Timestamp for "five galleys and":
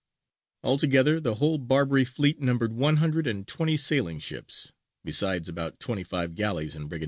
6.03-6.89